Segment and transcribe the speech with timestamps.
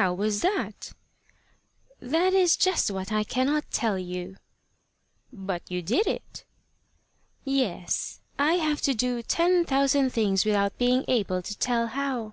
[0.00, 0.94] "How was that?"
[2.00, 4.38] "That is just what I cannot tell you."
[5.30, 6.46] "But you did it."
[7.44, 8.22] "Yes.
[8.38, 12.32] I have to do ten thousand things without being able to tell how."